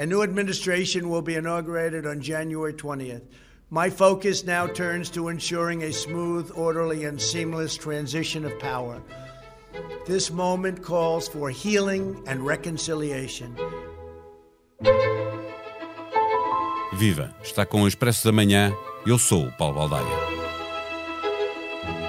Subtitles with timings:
[0.00, 3.20] A new administration will be inaugurated on January 20th.
[3.68, 9.02] My focus now turns to ensuring a smooth, orderly, and seamless transition of power.
[10.06, 13.54] This moment calls for healing and reconciliation.
[16.94, 17.34] Viva!
[17.42, 18.72] Está com o Expresso da Manhã.
[19.06, 20.30] Eu sou o Paulo Baldaia.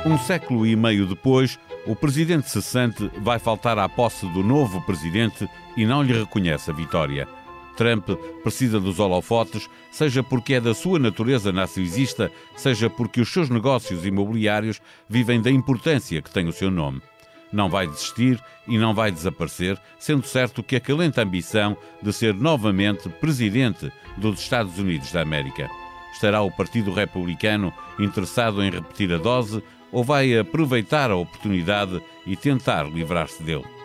[0.05, 5.45] Um século e meio depois, o presidente cessante vai faltar à posse do novo presidente
[5.75, 7.27] e não lhe reconhece a vitória.
[7.81, 8.11] Trump
[8.43, 14.05] precisa dos holofotes, seja porque é da sua natureza narcisista, seja porque os seus negócios
[14.05, 17.01] imobiliários vivem da importância que tem o seu nome.
[17.51, 22.35] Não vai desistir e não vai desaparecer, sendo certo que acalenta a ambição de ser
[22.35, 25.67] novamente presidente dos Estados Unidos da América.
[26.13, 32.35] Estará o Partido Republicano interessado em repetir a dose ou vai aproveitar a oportunidade e
[32.35, 33.80] tentar livrar-se dele?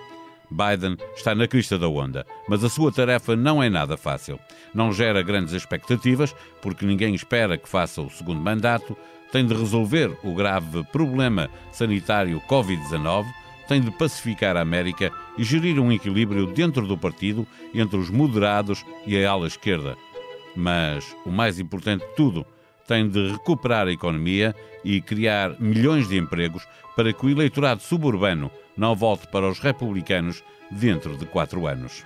[0.51, 4.39] Biden está na crista da onda, mas a sua tarefa não é nada fácil.
[4.75, 8.97] Não gera grandes expectativas, porque ninguém espera que faça o segundo mandato,
[9.33, 13.27] tem de resolver o grave problema sanitário Covid-19,
[13.69, 18.85] tem de pacificar a América e gerir um equilíbrio dentro do partido entre os moderados
[19.07, 19.97] e a ala esquerda.
[20.55, 22.47] Mas o mais importante de tudo,
[22.87, 24.55] tem de recuperar a economia
[24.85, 30.43] e criar milhões de empregos para que o eleitorado suburbano não volte para os republicanos
[30.71, 32.05] dentro de quatro anos.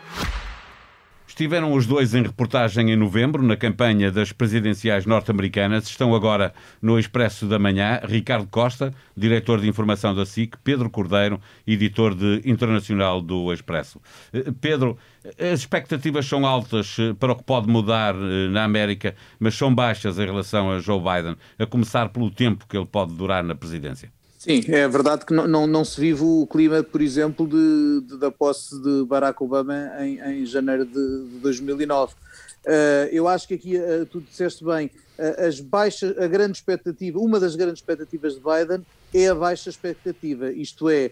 [1.31, 5.87] Estiveram os dois em reportagem em novembro, na campanha das presidenciais norte-americanas.
[5.87, 11.41] Estão agora no Expresso da Manhã Ricardo Costa, diretor de informação da SIC, Pedro Cordeiro,
[11.67, 14.03] editor de internacional do Expresso.
[14.33, 14.99] Eh, Pedro,
[15.39, 19.73] as expectativas são altas eh, para o que pode mudar eh, na América, mas são
[19.73, 23.55] baixas em relação a Joe Biden, a começar pelo tempo que ele pode durar na
[23.55, 24.13] presidência.
[24.41, 28.17] Sim, é verdade que não, não, não, se vive o clima, por exemplo, de, de
[28.17, 32.15] da posse de Barack Obama em, em janeiro de, de 2009.
[32.15, 32.17] Uh,
[32.65, 37.19] eh, eu acho que aqui uh, tu disseste bem, uh, as baixas, a grande expectativa,
[37.19, 41.11] uma das grandes expectativas de Biden é a baixa expectativa, isto é,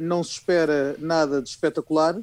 [0.00, 2.16] não se espera nada de espetacular,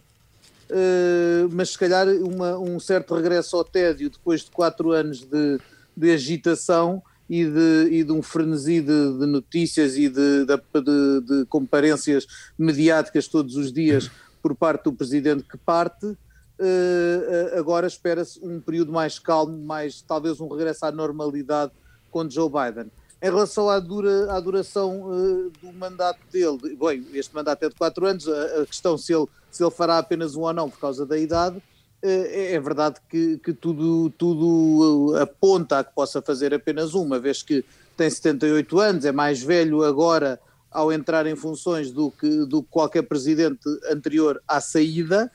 [1.51, 5.59] mas se calhar uma, um certo regresso ao tédio depois de quatro anos de,
[5.95, 7.01] de agitação
[7.31, 12.27] e de, e de um frenesi de, de notícias e de, de, de, comparências
[12.59, 14.11] mediáticas todos os dias
[14.43, 16.05] por parte do presidente que parte.
[16.07, 21.71] Uh, agora espera-se um período mais calmo, mais talvez um regresso à normalidade
[22.11, 22.91] com Joe Biden.
[23.21, 27.75] Em relação à, dura, à duração uh, do mandato dele, bem, este mandato é de
[27.75, 30.81] quatro anos, a, a questão se ele, se ele fará apenas um ou não por
[30.81, 31.63] causa da idade,
[32.01, 37.43] é, é verdade que, que, tudo, tudo aponta a que possa fazer apenas uma, vez
[37.43, 37.63] que
[37.95, 40.39] tem 78 anos, é mais velho agora
[40.71, 45.29] ao entrar em funções do que, do que qualquer presidente anterior à saída.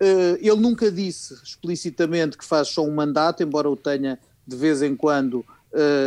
[0.00, 4.82] Eh, ele nunca disse explicitamente que faz só um mandato, embora o tenha de vez
[4.82, 5.44] em quando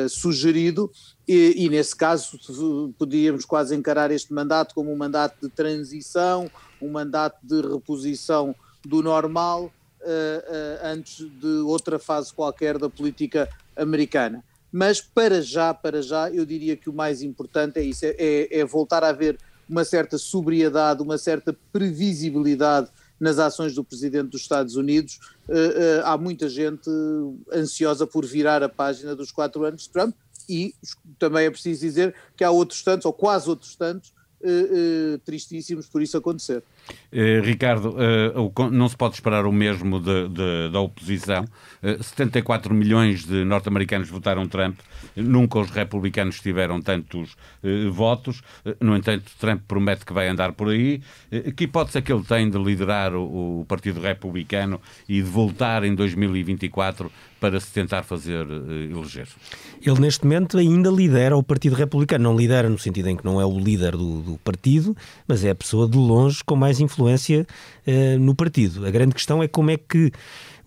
[0.10, 0.92] sugerido,
[1.28, 2.40] e, e, nesse caso
[2.98, 6.50] podíamos quase encarar este mandato como um mandato de transição,
[6.82, 9.72] um mandato de reposição do normal,
[10.84, 14.44] antes de outra fase qualquer da política americana.
[14.72, 18.60] Mas para já, para já, eu diria que o mais importante é isso, é, é,
[18.60, 24.42] é voltar a haver uma certa sobriedade, uma certa previsibilidade nas ações do Presidente dos
[24.42, 25.20] Estados Unidos.
[25.48, 26.90] Uh, há muita gente
[27.54, 30.16] ansiosa por virar a página dos quatro anos de Trump
[30.50, 30.74] e
[31.20, 34.12] também é preciso dizer que há outros tantos, ou quase outros tantos,
[34.44, 36.64] uh, tristíssimos por isso acontecer.
[37.12, 37.96] Uh, Ricardo,
[38.72, 41.46] não se pode esperar o mesmo de, de, da oposição.
[41.84, 44.80] Uh, 74 milhões de norte-americanos votaram Trump.
[45.16, 47.36] Nunca os republicanos tiveram tantos
[47.92, 48.42] votos.
[48.80, 51.02] no entanto, Trump promete que vai andar por aí.
[51.56, 54.80] que hipótese é que ele tem de liderar o, o Partido Republicano
[55.10, 59.28] e de voltar em 2024 para se tentar fazer eleger?
[59.82, 62.24] Ele, neste momento, ainda lidera o Partido Republicano.
[62.24, 64.96] Não lidera no sentido em que não é o líder do, do partido,
[65.28, 67.48] mas é a pessoa de longe com mais influência
[67.88, 68.86] uh, no partido.
[68.86, 70.12] A grande questão é como é que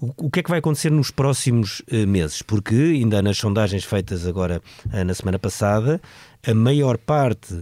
[0.00, 2.42] o que é que vai acontecer nos próximos uh, meses?
[2.42, 4.60] Porque, ainda nas sondagens feitas agora
[4.92, 6.00] uh, na semana passada,
[6.46, 7.54] a maior parte,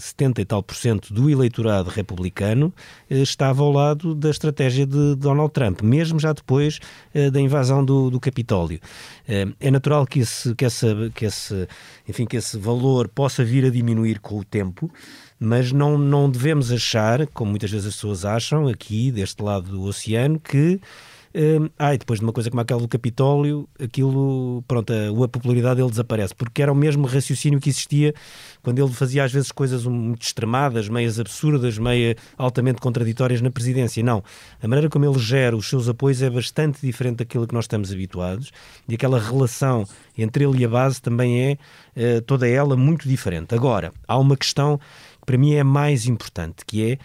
[0.00, 2.72] 70 e tal por cento do eleitorado republicano,
[3.10, 6.80] estava ao lado da estratégia de Donald Trump, mesmo já depois
[7.30, 8.80] da invasão do, do Capitólio.
[9.60, 11.68] É natural que esse, que, essa, que, esse,
[12.08, 14.90] enfim, que esse valor possa vir a diminuir com o tempo,
[15.38, 19.82] mas não, não devemos achar, como muitas vezes as pessoas acham, aqui deste lado do
[19.82, 20.80] oceano, que
[21.78, 25.76] Ah, e depois de uma coisa como aquela do Capitólio, aquilo, pronto, a, a popularidade
[25.76, 28.14] dele desaparece, porque era o mesmo raciocínio que existia
[28.62, 34.02] quando ele fazia às vezes coisas muito extremadas, meias absurdas, meia altamente contraditórias na presidência.
[34.02, 34.24] Não.
[34.62, 37.92] A maneira como ele gera os seus apoios é bastante diferente daquilo que nós estamos
[37.92, 38.50] habituados
[38.88, 39.86] e aquela relação
[40.16, 41.58] entre ele e a base também
[41.96, 43.54] é uh, toda ela muito diferente.
[43.54, 46.98] Agora, há uma questão que para mim é mais importante, que é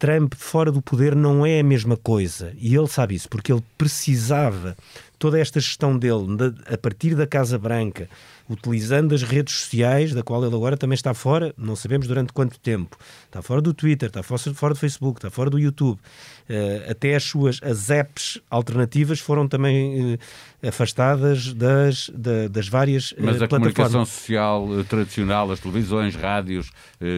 [0.00, 2.52] Trump fora do poder não é a mesma coisa.
[2.56, 4.74] E ele sabe isso, porque ele precisava,
[5.20, 6.24] toda esta gestão dele,
[6.66, 8.08] a partir da Casa Branca,
[8.48, 12.58] utilizando as redes sociais, da qual ele agora também está fora, não sabemos durante quanto
[12.58, 12.98] tempo.
[13.26, 16.00] Está fora do Twitter, está fora do Facebook, está fora do YouTube.
[16.48, 20.18] Uh, até as suas as apps alternativas foram também uh,
[20.66, 26.72] afastadas das, da, das várias uh, Mas a comunicação social tradicional, as televisões, rádios,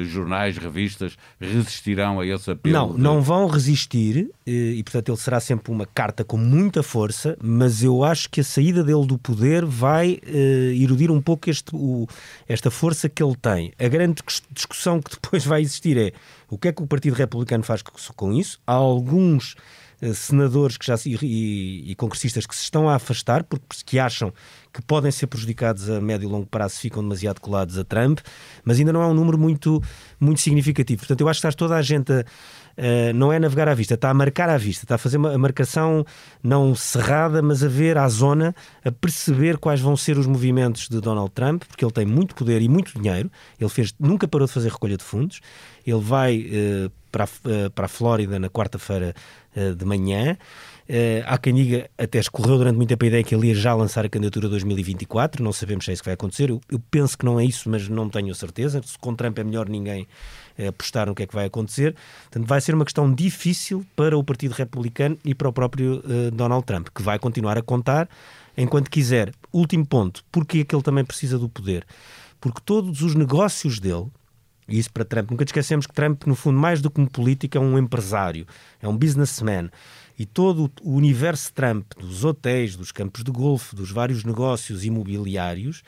[0.06, 2.74] jornais, revistas, resistirão a esse apelo?
[2.74, 3.00] Não, de...
[3.00, 8.02] não vão resistir e, portanto, ele será sempre uma carta com muita força, mas eu
[8.02, 10.18] acho que a saída dele do poder vai
[10.74, 12.06] erudir um pouco este, o,
[12.48, 13.72] esta força que ele tem.
[13.78, 16.12] A grande discussão que depois vai existir é
[16.52, 18.60] o que é que o Partido Republicano faz com isso?
[18.66, 19.54] Há alguns
[20.02, 24.30] uh, senadores que já, e, e, congressistas que se estão a afastar porque que acham
[24.70, 28.20] que podem ser prejudicados a médio e longo prazo se ficam demasiado colados a Trump,
[28.64, 29.82] mas ainda não é um número muito,
[30.20, 31.00] muito significativo.
[31.00, 32.24] Portanto, eu acho que está toda a gente a
[32.76, 35.32] Uh, não é navegar à vista, está a marcar à vista, está a fazer uma
[35.34, 36.04] a marcação
[36.42, 38.54] não cerrada, mas a ver à zona,
[38.84, 42.62] a perceber quais vão ser os movimentos de Donald Trump, porque ele tem muito poder
[42.62, 43.30] e muito dinheiro.
[43.60, 45.40] Ele fez, nunca parou de fazer recolha de fundos.
[45.86, 49.14] Ele vai uh, para, a, uh, para a Flórida na quarta-feira
[49.76, 50.38] de manhã.
[50.88, 53.74] Uh, há quem diga, até escorreu durante muito tempo a ideia que ele ia já
[53.74, 56.50] lançar a candidatura 2024, não sabemos se é isso que vai acontecer.
[56.50, 58.80] Eu, eu penso que não é isso, mas não tenho certeza.
[58.84, 60.06] Se com Trump é melhor ninguém
[60.68, 61.94] apostar no que é que vai acontecer.
[62.22, 66.30] Portanto, vai ser uma questão difícil para o Partido Republicano e para o próprio uh,
[66.30, 68.08] Donald Trump, que vai continuar a contar
[68.56, 69.32] enquanto quiser.
[69.52, 71.86] Último ponto, porque é que ele também precisa do poder?
[72.40, 74.06] Porque todos os negócios dele,
[74.68, 77.56] e isso para Trump, nunca esquecemos que Trump, no fundo, mais do que um político,
[77.56, 78.46] é um empresário,
[78.80, 79.70] é um businessman
[80.18, 85.82] e todo o universo Trump, dos hotéis, dos campos de golfe, dos vários negócios imobiliários,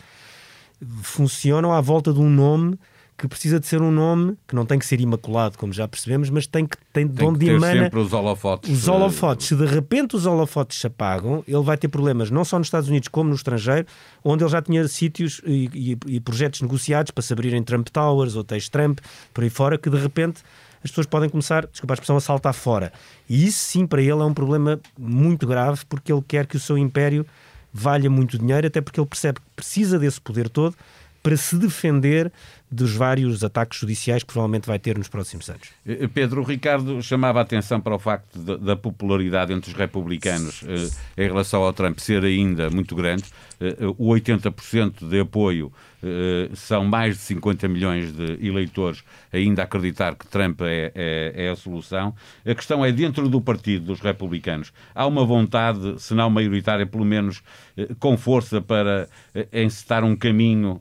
[1.03, 2.79] funcionam à volta de um nome
[3.17, 6.31] que precisa de ser um nome que não tem que ser imaculado, como já percebemos,
[6.31, 8.71] mas tem que tem de onde emana sempre os holofotes.
[8.71, 9.47] Os holofotes.
[9.47, 12.89] Se de repente os holofotes se apagam, ele vai ter problemas não só nos Estados
[12.89, 13.87] Unidos como no estrangeiro,
[14.25, 18.35] onde ele já tinha sítios e, e, e projetos negociados para se abrirem Trump Towers,
[18.35, 18.99] hotéis Trump,
[19.33, 20.43] por aí fora, que de repente
[20.83, 22.93] as pessoas podem começar, desculpa a expressão, a saltar fora.
[23.29, 26.61] E isso sim para ele é um problema muito grave porque ele quer que o
[26.61, 27.25] seu império
[27.73, 30.77] valha muito dinheiro, até porque ele percebe que precisa desse poder todo
[31.25, 32.31] para se defender
[32.75, 35.69] dos vários ataques judiciais que provavelmente vai ter nos próximos anos.
[35.87, 39.71] Eh, eh, Pedro, o Ricardo chamava a atenção para o facto de, da popularidade entre
[39.71, 43.25] os republicanos eh, em relação ao Trump ser ainda muito grande.
[43.61, 45.73] Eh, o 80% de apoio
[46.03, 51.47] eh, são mais de 50 milhões de eleitores ainda a acreditar que Trump é, é,
[51.47, 52.15] é, a solução.
[52.45, 57.07] A questão é, dentro do partido dos republicanos, há uma vontade, se não maioritária, pelo
[57.07, 57.43] menos
[57.77, 59.09] eh, com força para
[59.53, 60.81] encetar um caminho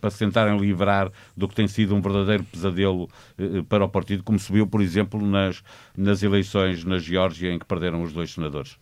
[0.00, 3.08] para se tentarem livrar do que tem sido um verdadeiro pesadelo
[3.68, 5.62] para o partido, como se viu, por exemplo, nas,
[5.96, 8.76] nas eleições na Geórgia, em que perderam os dois senadores.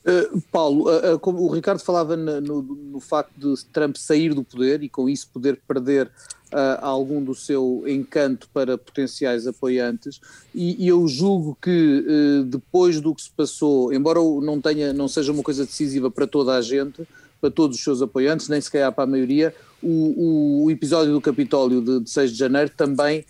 [0.00, 4.32] Uh, Paulo, uh, uh, como o Ricardo falava no, no, no, facto de Trump sair
[4.32, 6.10] do poder e com isso poder perder
[6.80, 10.20] algum do seu encanto para potenciais apoiantes,
[10.52, 15.30] e, e eu julgo que depois do que se passou, embora não, tenha, não seja
[15.30, 17.06] uma coisa decisiva para toda a gente,
[17.40, 21.80] para todos os seus apoiantes, nem sequer para a maioria, o, o episódio do Capitólio
[21.80, 23.24] de, de 6 de janeiro também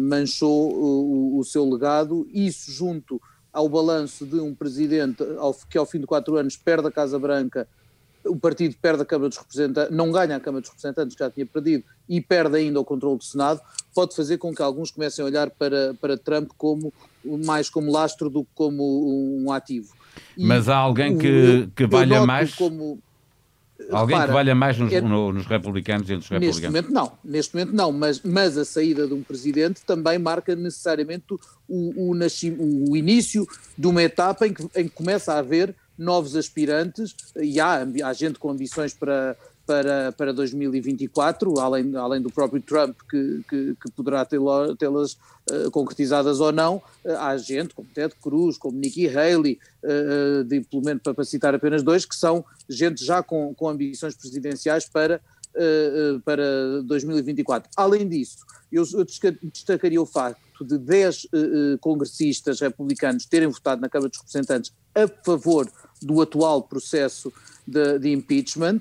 [0.00, 3.20] manchou o, o seu legado, isso junto
[3.52, 7.18] ao balanço de um presidente ao, que ao fim de quatro anos perde a Casa
[7.18, 7.68] Branca,
[8.24, 11.30] o partido perde a Câmara dos Representantes, não ganha a Câmara dos Representantes, que já
[11.30, 13.60] tinha perdido, e perde ainda o controle do Senado,
[13.94, 16.92] pode fazer com que alguns comecem a olhar para, para Trump como
[17.44, 19.92] mais como lastro do que como um ativo.
[20.36, 22.54] E Mas há alguém que, que valha mais?
[22.54, 22.98] Como,
[23.90, 26.60] Alguém Repara, que valha mais nos, é, nos republicanos entre os republicanos?
[26.60, 30.54] Neste momento não, neste momento não, mas, mas a saída de um presidente também marca
[30.54, 31.24] necessariamente
[31.68, 33.46] o, o, o início
[33.76, 38.12] de uma etapa em que, em que começa a haver novos aspirantes e há, há
[38.12, 43.90] gente com ambições para, para, para 2024, além, além do próprio Trump, que, que, que
[43.92, 45.12] poderá tê-las
[45.50, 50.60] uh, concretizadas ou não, uh, há gente como Ted Cruz, como Nikki Haley, uh, de,
[50.62, 55.20] pelo menos para citar apenas dois, que são gente já com, com ambições presidenciais para,
[56.24, 57.70] para 2024.
[57.76, 58.38] Além disso,
[58.72, 59.04] eu, eu
[59.52, 61.28] destacaria o facto de 10 uh,
[61.80, 67.32] congressistas republicanos terem votado na Câmara dos Representantes a favor do atual processo
[67.66, 68.80] de, de impeachment,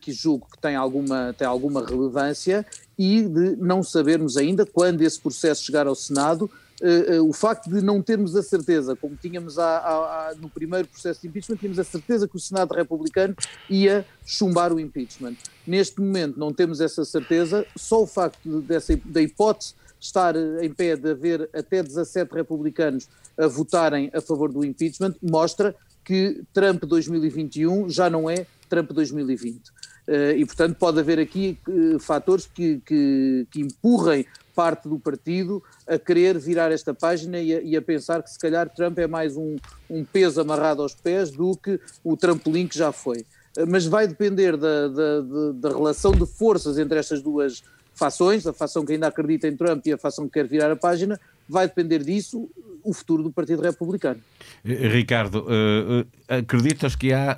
[0.00, 2.66] que julgo que tem alguma, tem alguma relevância,
[2.98, 6.50] e de não sabermos ainda quando esse processo chegar ao Senado.
[6.78, 11.22] Uh, uh, o facto de não termos a certeza, como tínhamos a, no primeiro processo
[11.22, 13.34] de impeachment, tínhamos a certeza que o Senado republicano
[13.70, 15.36] ia chumbar o impeachment.
[15.66, 20.70] Neste momento não temos essa certeza, só o facto de, dessa, da hipótese estar em
[20.70, 25.74] pé de haver até 17 republicanos a votarem a favor do impeachment mostra
[26.04, 29.68] que Trump 2021 já não é Trump 2020.
[30.08, 35.62] Uh, e, portanto, pode haver aqui uh, fatores que, que, que, empurrem parte do partido
[35.86, 39.08] a querer virar esta página e a, e a pensar que, se calhar, Trump é
[39.08, 39.56] mais um,
[39.90, 43.26] um, peso amarrado aos pés do que o trampolim que já foi.
[43.58, 45.20] Uh, mas vai depender da, da,
[45.54, 49.84] da, relação de forças entre estas duas fações, a fação que ainda acredita em Trump
[49.86, 52.48] e a fação que quer virar a página, vai depender disso
[52.86, 54.20] o futuro do Partido Republicano.
[54.64, 57.36] Eh, Ricardo, uh, acreditas que há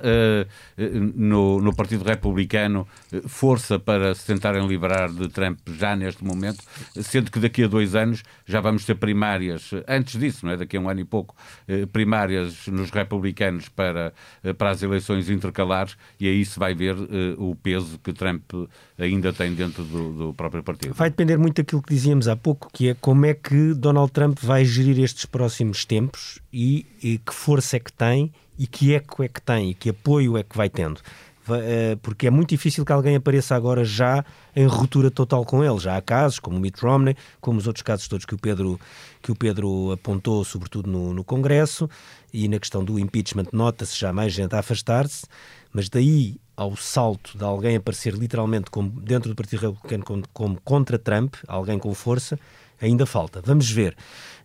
[1.15, 2.87] no, no, Partido Republicano
[3.27, 6.63] força para se tentarem liberar de Trump já neste momento,
[7.01, 10.57] sendo que daqui a dois anos já vamos ter primárias, antes disso, não é?
[10.57, 11.35] daqui a um ano e pouco,
[11.91, 14.13] primárias nos republicanos para,
[14.57, 16.95] para as eleições intercalares e aí se vai ver
[17.37, 18.43] o peso que Trump
[18.97, 20.93] ainda tem dentro do, do próprio partido.
[20.93, 24.39] Vai depender muito daquilo que dizíamos há pouco, que é como é que Donald Trump
[24.41, 29.23] vai gerir estes próximos tempos e, e, que força é que tem e que eco
[29.23, 31.01] é que tem e que apoio é que vai tendo.
[31.51, 34.23] Eh, porque é muito difícil que alguém apareça agora já
[34.55, 35.79] em ruptura total com ele.
[35.79, 38.79] Já há casos, como o Mitt Romney, como os outros casos todos que o Pedro,
[39.21, 41.89] que o Pedro apontou, sobretudo no, no Congresso,
[42.33, 45.25] e na questão do impeachment nota-se já mais gente a afastar-se,
[45.73, 50.61] mas daí ao salto de alguém aparecer literalmente como, dentro do Partido Republicano como, como
[50.61, 52.37] contra Trump, alguém com força,
[52.81, 53.41] ainda falta.
[53.43, 53.95] Vamos ver.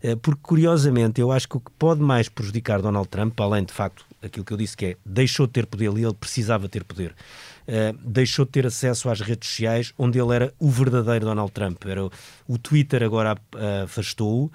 [0.02, 3.72] Eh, porque, curiosamente, eu acho que o que pode mais prejudicar Donald Trump, além de
[3.72, 6.84] facto aquilo que eu disse que é deixou de ter poder ali, ele precisava ter
[6.84, 7.14] poder,
[7.68, 11.84] uh, deixou de ter acesso às redes sociais, onde ele era o verdadeiro Donald Trump.
[11.86, 12.10] Era o,
[12.46, 13.36] o Twitter agora
[13.84, 14.50] afastou-o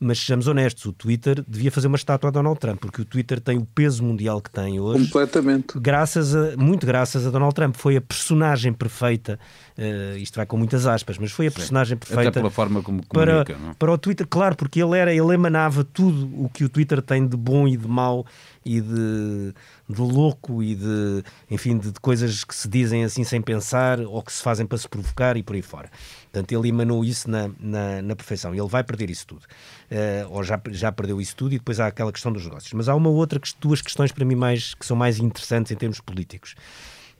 [0.00, 3.40] mas sejamos honestos, o Twitter devia fazer uma estátua a Donald Trump, porque o Twitter
[3.40, 5.04] tem o peso mundial que tem hoje.
[5.04, 5.78] Completamente.
[5.78, 7.74] Graças a, muito graças a Donald Trump.
[7.74, 9.38] Foi a personagem perfeita,
[9.78, 12.28] uh, isto vai com muitas aspas, mas foi a personagem perfeita.
[12.28, 13.70] Até pela forma como comunica, para, não?
[13.70, 13.74] É?
[13.74, 17.26] para o Twitter, claro, porque ele era, ele emanava tudo o que o Twitter tem
[17.26, 18.26] de bom e de mau
[18.64, 19.54] e de,
[19.88, 24.22] de louco e de, enfim, de, de, coisas que se dizem assim sem pensar ou
[24.22, 25.88] que se fazem para se provocar e por aí fora.
[26.24, 28.54] Portanto, ele emanou isso na, na, na perfeição.
[28.54, 29.44] Ele vai perder isso tudo.
[29.90, 32.72] Uh, ou já, já perdeu isso tudo e depois há aquela questão dos negócios.
[32.74, 36.00] Mas há uma outra, duas questões para mim mais, que são mais interessantes em termos
[36.00, 36.54] políticos.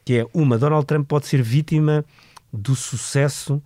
[0.05, 2.05] Que é, uma, Donald Trump pode ser vítima
[2.51, 3.61] do sucesso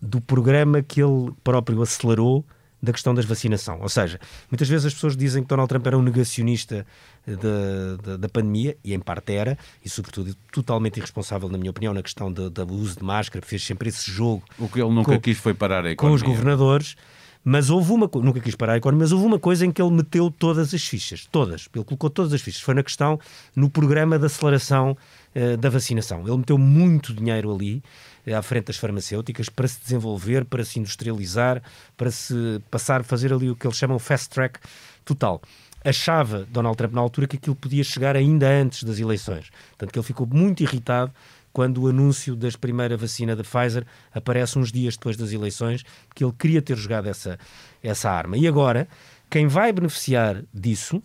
[0.00, 2.44] do programa que ele próprio acelerou
[2.82, 3.78] da questão da vacinação.
[3.80, 4.18] Ou seja,
[4.50, 6.84] muitas vezes as pessoas dizem que Donald Trump era um negacionista
[7.24, 11.94] da, da, da pandemia, e em parte era, e sobretudo totalmente irresponsável, na minha opinião,
[11.94, 14.42] na questão do uso de máscara, fez sempre esse jogo.
[14.58, 15.96] O que ele nunca com, quis foi parar a economia.
[15.96, 16.96] Com os governadores.
[17.44, 19.90] Mas houve uma nunca quis parar a economia, mas houve uma coisa em que ele
[19.90, 21.68] meteu todas as fichas, todas.
[21.74, 22.60] Ele colocou todas as fichas.
[22.60, 23.18] Foi na questão
[23.54, 24.96] no programa de aceleração
[25.34, 26.20] uh, da vacinação.
[26.20, 27.82] Ele meteu muito dinheiro ali
[28.26, 31.62] à frente das farmacêuticas para se desenvolver, para se industrializar,
[31.96, 34.60] para se passar a fazer ali o que eles chamam fast track
[35.04, 35.40] total.
[35.84, 39.50] Achava Donald Trump na altura que aquilo podia chegar ainda antes das eleições.
[39.70, 41.12] Portanto, que ele ficou muito irritado
[41.52, 46.24] quando o anúncio da primeira vacina da Pfizer aparece uns dias depois das eleições, que
[46.24, 47.38] ele queria ter jogado essa,
[47.82, 48.36] essa arma.
[48.38, 48.88] E agora,
[49.28, 51.02] quem vai beneficiar disso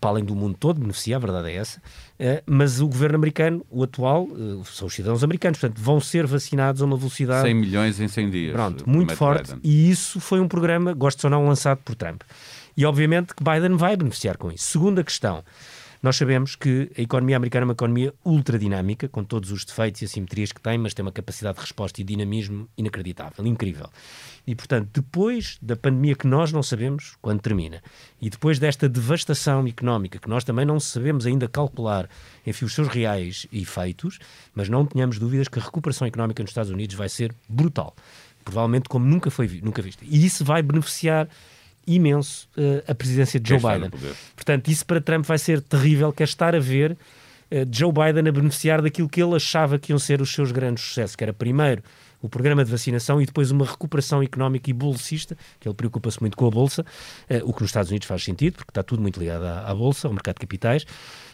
[0.00, 1.80] para além do mundo todo, beneficia, a verdade é essa,
[2.18, 6.26] eh, mas o governo americano, o atual, eh, são os cidadãos americanos, portanto, vão ser
[6.26, 7.42] vacinados a uma velocidade...
[7.42, 8.52] 100 milhões em 100 dias.
[8.52, 9.60] Pronto, muito forte, Biden.
[9.62, 12.22] e isso foi um programa, gosto ou não, lançado por Trump.
[12.76, 14.64] E obviamente que Biden vai beneficiar com isso.
[14.64, 15.44] Segunda questão,
[16.02, 20.04] nós sabemos que a economia americana é uma economia ultradinâmica, com todos os defeitos e
[20.06, 23.88] assimetrias que tem, mas tem uma capacidade de resposta e dinamismo inacreditável, incrível.
[24.44, 27.80] E, portanto, depois da pandemia que nós não sabemos quando termina,
[28.20, 32.08] e depois desta devastação económica que nós também não sabemos ainda calcular,
[32.44, 34.18] enfim, os seus reais efeitos,
[34.56, 37.94] mas não tenhamos dúvidas que a recuperação económica nos Estados Unidos vai ser brutal.
[38.44, 40.04] Provavelmente como nunca foi nunca vista.
[40.04, 41.28] E isso vai beneficiar
[41.86, 43.90] imenso uh, a presidência de Joe Biden.
[44.34, 46.96] Portanto, isso para Trump vai ser terrível, que é estar a ver uh,
[47.70, 51.16] Joe Biden a beneficiar daquilo que ele achava que iam ser os seus grandes sucessos,
[51.16, 51.82] que era primeiro
[52.22, 56.36] o programa de vacinação e depois uma recuperação económica e bolsista, que ele preocupa-se muito
[56.36, 59.18] com a Bolsa, uh, o que nos Estados Unidos faz sentido, porque está tudo muito
[59.18, 60.86] ligado à, à Bolsa, ao mercado de capitais,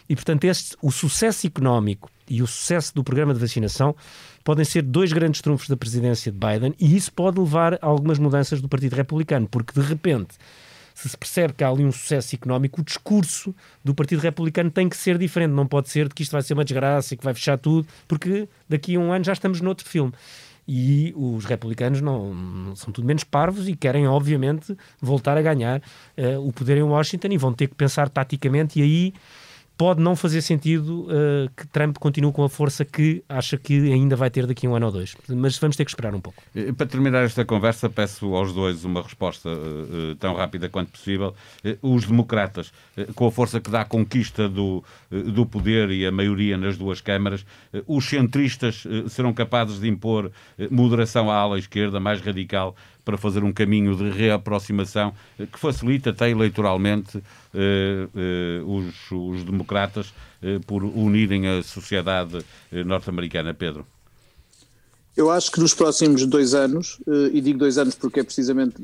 [0.09, 3.95] e portanto este, o sucesso económico e o sucesso do programa de vacinação
[4.43, 8.17] podem ser dois grandes trunfos da presidência de Biden e isso pode levar a algumas
[8.17, 10.35] mudanças do Partido Republicano, porque de repente
[10.99, 14.89] se se percebe que há ali um sucesso económico, o discurso do Partido Republicano tem
[14.89, 15.51] que ser diferente.
[15.51, 17.87] Não pode ser de que isto vai ser uma desgraça e que vai fechar tudo,
[18.05, 20.11] porque daqui a um ano já estamos noutro filme.
[20.71, 25.81] E os republicanos não, são tudo menos parvos e querem, obviamente, voltar a ganhar
[26.15, 29.13] uh, o poder em Washington e vão ter que pensar taticamente e aí
[29.79, 34.13] pode não fazer sentido uh, que Trump continue com a força que acha que ainda
[34.13, 35.15] vai ter daqui a um ano ou dois.
[35.29, 36.43] Mas vamos ter que esperar um pouco.
[36.75, 41.33] Para terminar esta conversa, peço aos dois uma resposta uh, tão rápida quanto possível.
[41.63, 42.73] Uh, os democratas,
[43.15, 46.99] com a força que dá a conquista do, do poder e a maioria nas duas
[46.99, 47.45] câmaras,
[47.87, 50.29] os centristas serão capazes de impor
[50.69, 52.75] moderação à ala esquerda mais radical
[53.09, 57.17] para fazer um caminho de reaproximação que facilita até eleitoralmente
[57.55, 60.13] eh, eh, os, os, democratas
[60.43, 62.45] eh, por unirem a sociedade
[62.85, 63.51] norte-americana.
[63.51, 63.83] Pedro.
[65.17, 66.99] Eu acho que nos próximos dois anos,
[67.33, 68.75] e digo dois anos porque é precisamente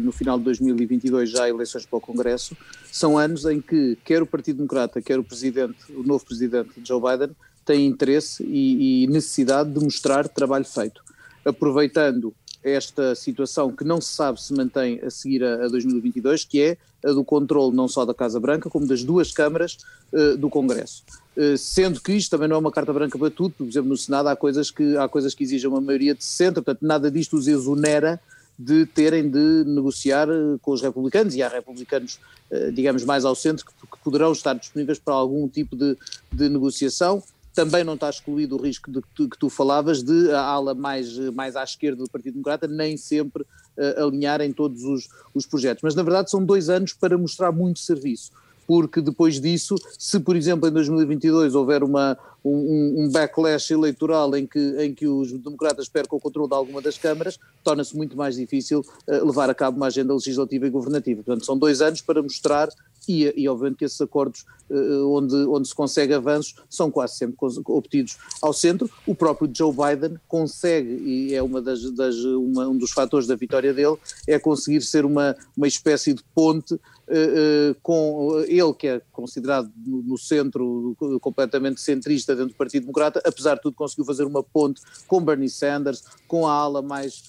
[0.00, 2.56] no final de 2022 já há eleições para o Congresso,
[2.90, 7.02] são anos em que quer o Partido Democrata, quer o presidente, o novo presidente Joe
[7.02, 11.02] Biden, têm interesse e, e necessidade de mostrar trabalho feito,
[11.44, 12.32] aproveitando
[12.64, 16.76] esta situação que não se sabe se mantém a seguir a, a 2022, que é
[17.04, 19.76] a do controle não só da Casa Branca, como das duas câmaras
[20.12, 21.04] uh, do Congresso.
[21.36, 23.96] Uh, sendo que isto também não é uma carta branca para tudo, por exemplo, no
[23.96, 27.36] Senado há coisas que, há coisas que exigem uma maioria de 60, portanto nada disto
[27.36, 28.18] os exonera
[28.58, 32.20] de terem de negociar eh, com os republicanos, e há republicanos,
[32.72, 35.96] digamos, mais ao centro, que poderão estar disponíveis para algum tipo de,
[36.32, 37.20] de negociação
[37.54, 41.16] também não está excluído o risco de, de, que tu falavas de a ala mais,
[41.30, 45.82] mais à esquerda do Partido Democrata nem sempre uh, alinhar em todos os, os projetos.
[45.82, 48.32] Mas na verdade são dois anos para mostrar muito serviço
[48.66, 54.46] porque depois disso, se por exemplo em 2022 houver uma, um, um, backlash eleitoral em
[54.46, 58.36] que, em que os democratas percam o controle de alguma das câmaras, torna-se muito mais
[58.36, 61.22] difícil uh, levar a cabo uma agenda legislativa e governativa.
[61.22, 62.68] Portanto, são dois anos para mostrar
[63.08, 67.36] e, e obviamente que esses acordos uh, onde, onde se consegue avanços são quase sempre
[67.66, 68.90] obtidos ao centro.
[69.06, 73.36] O próprio Joe Biden consegue, e é uma das, das uma, um dos fatores da
[73.36, 76.78] vitória dele, é conseguir ser uma, uma espécie de ponte
[77.82, 83.62] com ele que é considerado no, centro completamente centrista dentro do Partido Democrata, apesar de
[83.62, 87.24] tudo conseguiu fazer uma ponte com Bernie Sanders, com a ala mais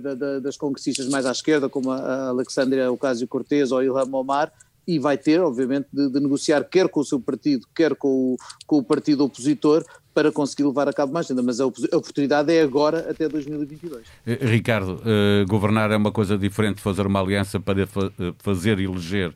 [0.00, 4.52] da, da, das congressistas mais à esquerda, como a Alexandria Ocasio-Cortez ou Ilham Omar,
[4.86, 8.36] e vai ter, obviamente, de, de, negociar quer com o seu partido, quer com o,
[8.66, 9.84] com o partido opositor,
[10.16, 14.06] para conseguir levar a cabo mais ainda, mas a oportunidade é agora até 2022.
[14.26, 18.32] Eh, Ricardo, uh, governar é uma coisa diferente de fazer uma aliança para fa eh,
[18.38, 19.34] fazer eleger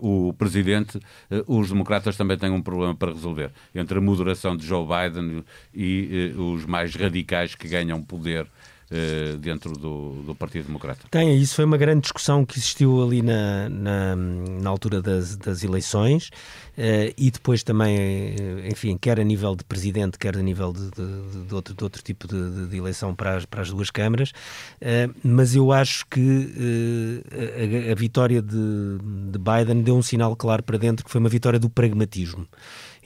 [0.00, 0.98] o presidente.
[1.46, 6.34] Os democratas também têm um problema para resolver entre a moderação de Joe Biden e
[6.36, 8.48] os mais radicais que ganham poder eh,
[9.40, 11.06] dentro do, do, Partido Democrata.
[11.10, 15.62] Tem, isso foi uma grande discussão que existiu ali na, na, na altura das, das
[15.62, 16.28] eleições
[16.78, 20.90] uh, e depois também, eh, enfim, quer a nível de presidente, quer a nível de,
[20.90, 24.32] de, de outro, de outro tipo de, eleição para as, para as duas câmaras,
[25.22, 27.24] mas eu acho que
[27.88, 28.56] a, a, vitória de,
[29.30, 32.46] de Biden deu um sinal claro para dentro que foi uma vitória do pragmatismo.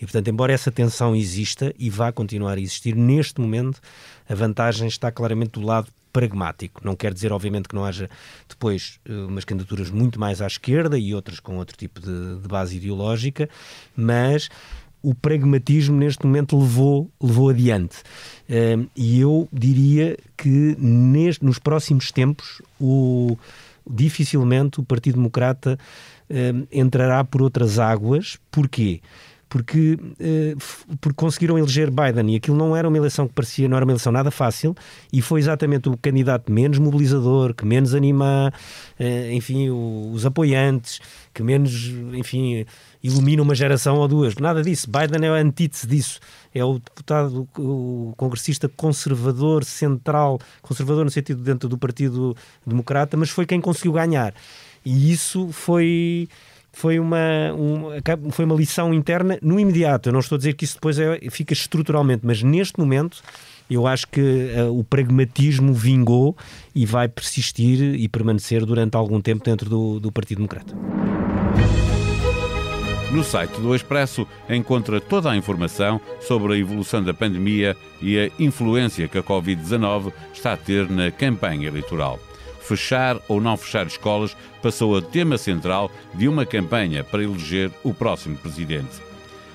[0.02, 3.80] E, portanto, embora essa tensão exista e vá continuar a existir, neste momento
[4.28, 6.80] a vantagem está claramente do lado pragmático.
[6.84, 8.10] Não quer dizer, obviamente, que não haja
[8.48, 12.48] depois eh, umas candidaturas muito mais à esquerda e outras com outro tipo de, de
[12.48, 13.48] base ideológica,
[13.94, 14.48] mas
[15.00, 17.98] o pragmatismo neste momento levou, levou adiante.
[18.48, 23.36] Uh, e eu diria que neste, nos próximos tempos o,
[23.88, 25.78] dificilmente o Partido Democrata
[26.28, 28.38] uh, entrará por outras águas.
[28.50, 29.00] Porquê?
[29.00, 33.76] porque, uh, porque conseguiram eleger Biden e aquilo não era uma eleição que parecia, não
[33.76, 34.74] era uma eleição nada fácil
[35.12, 38.52] e foi exatamente o candidato menos mobilizador, que menos anima,
[38.98, 41.00] uh, enfim, os apoiantes,
[41.34, 41.72] que menos,
[42.14, 42.66] enfim,
[43.02, 44.36] ilumina uma geração ou duas.
[44.36, 44.88] Nada disso.
[44.88, 46.20] Biden é a antítese disso.
[46.54, 52.36] É o deputado, o congressista conservador, central, conservador no sentido dentro do Partido
[52.66, 54.34] Democrata, mas foi quem conseguiu ganhar.
[54.84, 56.28] E isso foi
[56.72, 60.08] foi uma, um, foi uma lição interna no imediato.
[60.08, 63.22] Eu não estou a dizer que isso depois é, fica estruturalmente, mas neste momento
[63.70, 66.36] eu acho que uh, o pragmatismo vingou
[66.74, 70.74] e vai persistir e permanecer durante algum tempo dentro do, do Partido Democrata.
[73.12, 78.30] No site do Expresso encontra toda a informação sobre a evolução da pandemia e a
[78.38, 82.18] influência que a Covid-19 está a ter na campanha eleitoral.
[82.62, 87.92] Fechar ou não fechar escolas passou a tema central de uma campanha para eleger o
[87.92, 89.00] próximo presidente.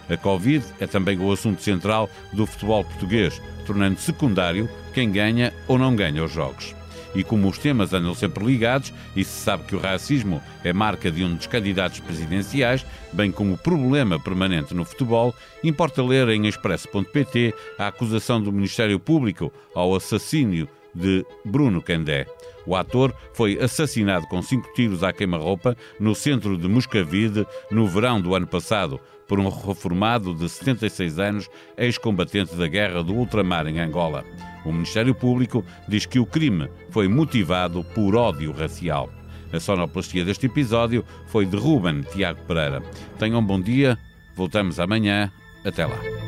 [0.10, 5.78] A Covid é também o assunto central do futebol português, tornando secundário quem ganha ou
[5.78, 6.76] não ganha os jogos.
[7.15, 11.10] E como os temas andam sempre ligados, e se sabe que o racismo é marca
[11.10, 16.46] de um dos candidatos presidenciais, bem como o problema permanente no futebol, importa ler em
[16.46, 22.25] expresso.pt a acusação do Ministério Público ao assassínio de Bruno Candé.
[22.65, 28.19] O ator foi assassinado com cinco tiros à queima-roupa no centro de Moscavide no verão
[28.19, 33.79] do ano passado por um reformado de 76 anos, ex-combatente da guerra do ultramar em
[33.79, 34.23] Angola.
[34.65, 39.10] O Ministério Público diz que o crime foi motivado por ódio racial.
[39.51, 42.81] A sonoplastia deste episódio foi de Ruben Tiago Pereira.
[43.17, 43.97] Tenham um bom dia,
[44.36, 45.31] voltamos amanhã.
[45.63, 46.27] Até lá.